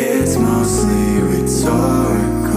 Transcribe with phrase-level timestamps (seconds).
[0.00, 2.56] It's mostly rhetorical.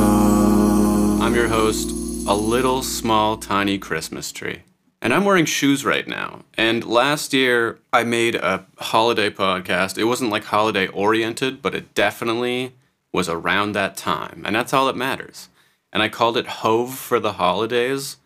[1.23, 1.89] I'm your host,
[2.27, 4.61] a little small tiny Christmas tree.
[5.01, 6.41] And I'm wearing shoes right now.
[6.53, 9.97] And last year I made a holiday podcast.
[9.97, 12.73] It wasn't like holiday oriented, but it definitely
[13.11, 14.43] was around that time.
[14.45, 15.49] And that's all that matters.
[15.91, 18.17] And I called it Hove for the Holidays.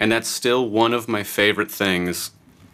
[0.00, 2.30] And that's still one of my favorite things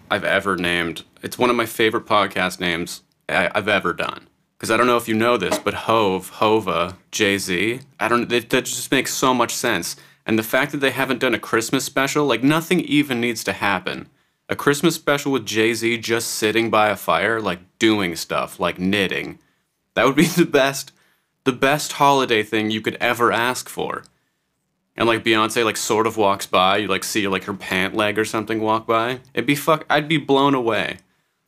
[0.09, 1.02] I've ever named.
[1.20, 4.29] It's one of my favorite podcast names I- I've ever done.
[4.61, 8.30] Because I don't know if you know this, but Hove, Hova, Jay Z, I don't.
[8.30, 9.96] It, that just makes so much sense.
[10.27, 13.55] And the fact that they haven't done a Christmas special, like nothing even needs to
[13.55, 14.10] happen.
[14.50, 18.78] A Christmas special with Jay Z just sitting by a fire, like doing stuff, like
[18.78, 19.38] knitting.
[19.95, 20.92] That would be the best,
[21.45, 24.05] the best holiday thing you could ever ask for.
[24.95, 28.19] And like Beyonce, like sort of walks by, you like see like her pant leg
[28.19, 29.20] or something walk by.
[29.33, 29.86] It'd be fuck.
[29.88, 30.98] I'd be blown away.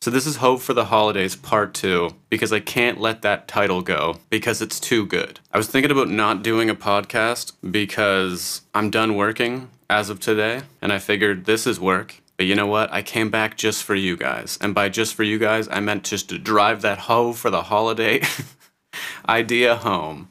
[0.02, 3.82] So this is Hove for the Holidays Part 2 because I can't let that title
[3.82, 5.38] go because it's too good.
[5.52, 10.62] I was thinking about not doing a podcast because I'm done working as of today
[10.80, 12.20] and I figured this is work.
[12.36, 12.92] But you know what?
[12.92, 14.58] I came back just for you guys.
[14.60, 17.62] And by just for you guys, I meant just to drive that hoe for the
[17.62, 18.22] holiday
[19.28, 20.30] idea home.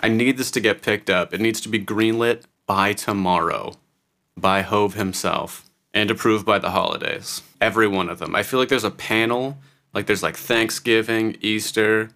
[0.00, 1.34] I need this to get picked up.
[1.34, 3.74] It needs to be greenlit by tomorrow
[4.34, 7.42] by Hove himself and approved by the holidays.
[7.60, 8.34] Every one of them.
[8.34, 9.58] I feel like there's a panel,
[9.92, 12.10] like there's like Thanksgiving, Easter,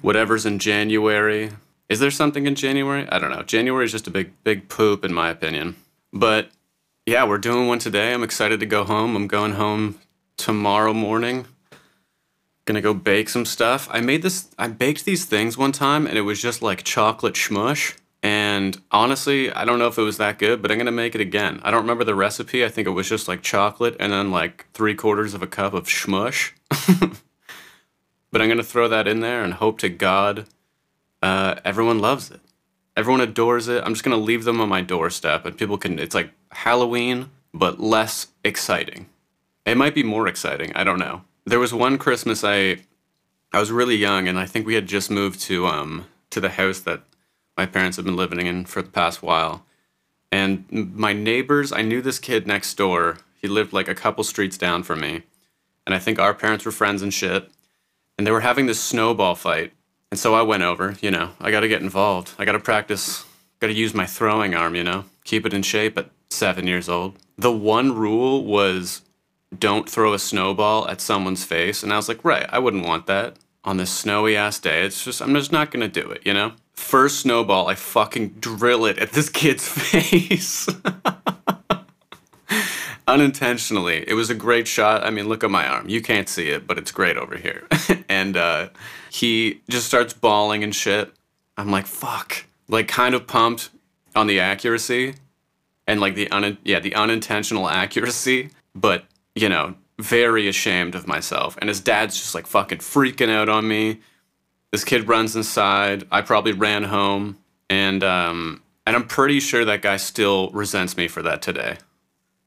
[0.00, 1.50] whatever's in January.
[1.88, 3.06] Is there something in January?
[3.10, 3.42] I don't know.
[3.42, 5.76] January is just a big, big poop, in my opinion.
[6.12, 6.50] But
[7.06, 8.14] yeah, we're doing one today.
[8.14, 9.16] I'm excited to go home.
[9.16, 9.98] I'm going home
[10.36, 11.46] tomorrow morning.
[12.64, 13.88] Gonna go bake some stuff.
[13.90, 17.34] I made this, I baked these things one time and it was just like chocolate
[17.34, 17.94] schmush.
[18.24, 21.20] And honestly, I don't know if it was that good, but I'm gonna make it
[21.20, 21.60] again.
[21.62, 22.64] I don't remember the recipe.
[22.64, 25.74] I think it was just like chocolate and then like three quarters of a cup
[25.74, 26.52] of schmush.
[28.30, 30.46] but I'm gonna throw that in there and hope to God
[31.22, 32.40] uh, everyone loves it.
[32.96, 33.84] Everyone adores it.
[33.84, 35.98] I'm just gonna leave them on my doorstep and people can.
[35.98, 39.04] It's like Halloween, but less exciting.
[39.66, 40.72] It might be more exciting.
[40.74, 41.24] I don't know.
[41.44, 42.78] There was one Christmas I
[43.52, 46.48] I was really young and I think we had just moved to um to the
[46.48, 47.02] house that
[47.56, 49.64] my parents have been living in for the past while.
[50.32, 53.18] And my neighbors, I knew this kid next door.
[53.40, 55.22] He lived like a couple streets down from me.
[55.86, 57.50] And I think our parents were friends and shit.
[58.18, 59.72] And they were having this snowball fight.
[60.10, 62.32] And so I went over, you know, I got to get involved.
[62.38, 63.24] I got to practice,
[63.60, 66.88] got to use my throwing arm, you know, keep it in shape at seven years
[66.88, 67.16] old.
[67.36, 69.02] The one rule was
[69.56, 71.82] don't throw a snowball at someone's face.
[71.82, 74.84] And I was like, right, I wouldn't want that on this snowy ass day.
[74.84, 76.52] It's just, I'm just not gonna do it, you know?
[76.74, 80.68] First snowball, I fucking drill it at this kid's face.
[83.06, 84.04] Unintentionally.
[84.08, 85.04] It was a great shot.
[85.04, 85.88] I mean, look at my arm.
[85.88, 87.66] You can't see it, but it's great over here.
[88.08, 88.68] and uh,
[89.10, 91.12] he just starts bawling and shit.
[91.56, 92.44] I'm like, fuck.
[92.68, 93.70] Like, kind of pumped
[94.16, 95.14] on the accuracy
[95.86, 99.04] and like the un- yeah the unintentional accuracy but
[99.34, 101.56] you know very ashamed of myself.
[101.60, 104.00] And his dad's just like fucking freaking out on me.
[104.72, 106.06] This kid runs inside.
[106.10, 107.38] I probably ran home.
[107.70, 111.78] And um and i'm pretty sure that guy still resents me for that today.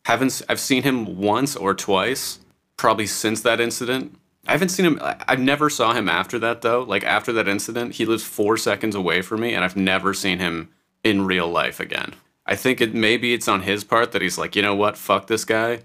[0.06, 2.40] Haven't i've seen him once or twice
[2.75, 4.18] probably since that incident.
[4.47, 6.84] I haven't seen him i never saw him after that though.
[6.84, 10.40] Like after that incident he lives four seconds away from me and i've never seen
[10.40, 10.69] him
[11.03, 12.14] in real life again.
[12.46, 15.28] I think it maybe it's on his part that he's like, you know what, fuck
[15.28, 15.79] this guy.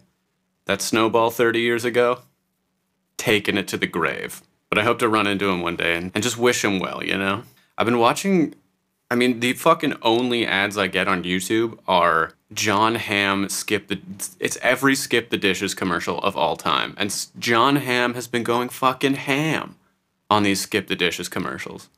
[0.67, 2.21] That snowball 30 years ago,
[3.17, 4.43] taking it to the grave.
[4.69, 7.05] But I hope to run into him one day and, and just wish him well,
[7.05, 7.43] you know?
[7.77, 8.55] I've been watching,
[9.11, 14.00] I mean, the fucking only ads I get on YouTube are John Hamm skip the,
[14.41, 16.94] it's every skip the dishes commercial of all time.
[16.97, 19.77] And John Hamm has been going fucking ham
[20.31, 21.89] on these skip the dishes commercials.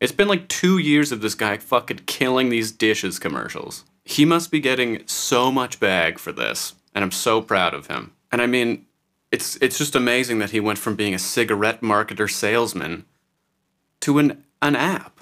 [0.00, 3.84] It's been like two years of this guy fucking killing these dishes commercials.
[4.04, 8.12] He must be getting so much bag for this, and I'm so proud of him.
[8.30, 8.86] And I mean,
[9.30, 13.06] it's it's just amazing that he went from being a cigarette marketer salesman
[14.00, 15.18] to an an app.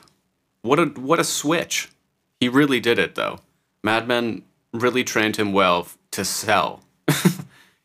[0.63, 1.91] What a what a switch.
[2.39, 3.39] He really did it though.
[3.83, 6.83] Mad Men really trained him well to sell.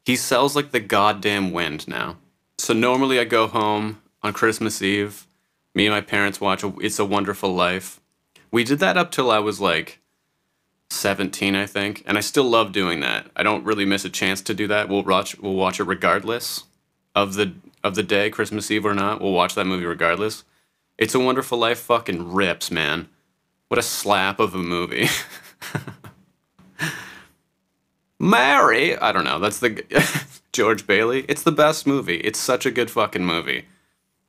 [0.05, 2.17] he sells like the goddamn wind now.
[2.57, 5.27] So normally I go home on Christmas Eve.
[5.73, 7.99] Me and my parents watch a, It's a Wonderful Life.
[8.51, 9.99] We did that up till I was like
[10.89, 13.27] 17, I think, and I still love doing that.
[13.35, 14.87] I don't really miss a chance to do that.
[14.87, 16.63] We'll watch we'll watch it regardless
[17.15, 17.53] of the
[17.83, 19.21] of the day, Christmas Eve or not.
[19.21, 20.43] We'll watch that movie regardless.
[20.97, 23.09] It's a Wonderful Life fucking rips, man.
[23.67, 25.07] What a slap of a movie.
[28.19, 29.39] Mary, I don't know.
[29.39, 29.83] That's the
[30.53, 31.25] George Bailey.
[31.27, 32.17] It's the best movie.
[32.17, 33.65] It's such a good fucking movie.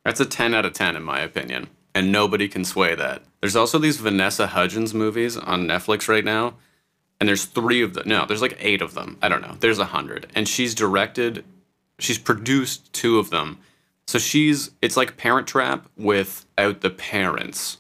[0.04, 1.68] That's a 10 out of 10 in my opinion.
[1.96, 3.22] And nobody can sway that.
[3.40, 6.56] There's also these Vanessa Hudgens movies on Netflix right now,
[7.18, 8.06] and there's three of them.
[8.06, 9.16] No, there's like eight of them.
[9.22, 9.56] I don't know.
[9.58, 11.42] There's a hundred, and she's directed,
[11.98, 13.58] she's produced two of them.
[14.06, 17.78] So she's it's like Parent Trap without the parents,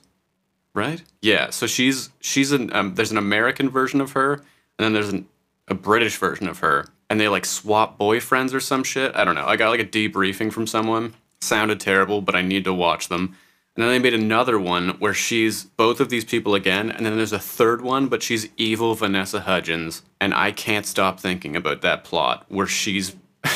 [0.74, 1.02] right?
[1.20, 1.50] Yeah.
[1.50, 4.44] So she's she's an um, there's an American version of her, and
[4.78, 5.28] then there's an,
[5.68, 9.14] a British version of her, and they like swap boyfriends or some shit.
[9.14, 9.46] I don't know.
[9.46, 11.12] I got like a debriefing from someone.
[11.42, 13.36] Sounded terrible, but I need to watch them.
[13.76, 17.16] And then they made another one where she's both of these people again, and then
[17.16, 21.82] there's a third one, but she's evil Vanessa Hudgens, and I can't stop thinking about
[21.82, 23.14] that plot where she's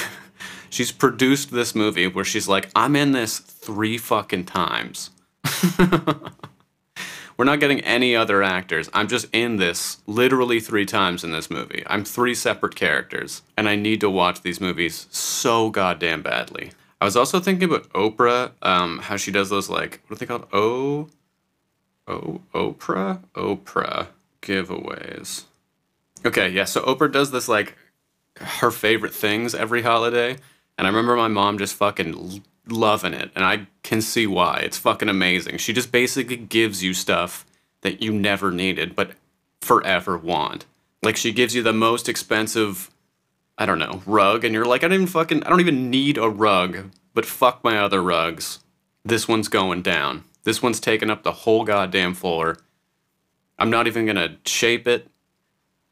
[0.71, 5.11] she's produced this movie where she's like, I'm in this three fucking times.
[7.39, 8.91] We're not getting any other actors.
[8.93, 11.83] I'm just in this literally three times in this movie.
[11.87, 16.73] I'm three separate characters, and I need to watch these movies so goddamn badly.
[17.01, 20.27] I was also thinking about Oprah, um, how she does those like what are they
[20.27, 20.47] called?
[20.53, 21.09] O,
[22.07, 24.09] O, Oprah, Oprah
[24.43, 25.45] giveaways.
[26.25, 26.65] Okay, yeah.
[26.65, 27.77] So Oprah does this like
[28.37, 30.37] her favorite things every holiday,
[30.77, 34.59] and I remember my mom just fucking loving it, and I can see why.
[34.59, 35.59] It's fucking amazing.
[35.59, 37.47] She just basically gives you stuff
[37.83, 39.13] that you never needed but
[39.61, 40.67] forever want.
[41.03, 42.91] Like she gives you the most expensive
[43.61, 46.17] I don't know, rug, and you're like, I don't even fucking, I don't even need
[46.17, 48.61] a rug, but fuck my other rugs.
[49.05, 50.25] This one's going down.
[50.45, 52.57] This one's taking up the whole goddamn floor.
[53.59, 55.09] I'm not even gonna shape it.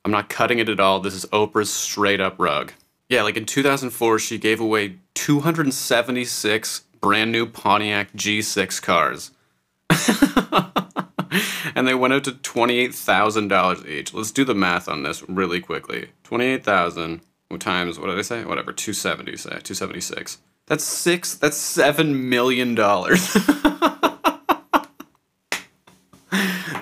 [0.02, 1.00] I'm not cutting it at all.
[1.00, 2.72] This is Oprah's straight up rug.
[3.10, 9.32] Yeah, like in 2004, she gave away 276 brand new Pontiac G6 cars.
[11.74, 14.14] and they went out to $28,000 each.
[14.14, 16.12] Let's do the math on this really quickly.
[16.24, 17.20] 28,000
[17.56, 18.44] times what did I say?
[18.44, 20.38] Whatever, 270 say, 276.
[20.66, 23.32] That's 6 that's 7 million dollars.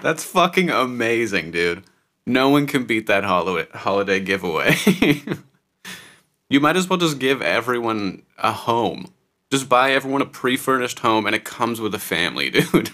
[0.03, 1.85] that's fucking amazing, dude.
[2.27, 4.75] No one can beat that holiday giveaway.
[6.49, 9.13] you might as well just give everyone a home.
[9.53, 12.91] Just buy everyone a pre-furnished home and it comes with a family, dude.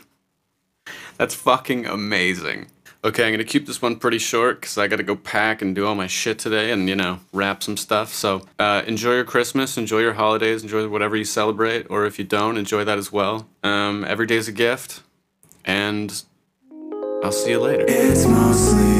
[1.17, 2.67] That's fucking amazing.
[3.05, 5.87] Okay, I'm gonna keep this one pretty short because I gotta go pack and do
[5.87, 8.15] all my shit today and, you know, wrap some stuff.
[8.15, 12.25] So uh, enjoy your Christmas, enjoy your holidays, enjoy whatever you celebrate, or if you
[12.25, 13.49] don't, enjoy that as well.
[13.65, 15.03] Um, every day's a gift,
[15.65, 16.23] and
[17.25, 17.87] I'll see you later.
[17.89, 18.93] It's mostly.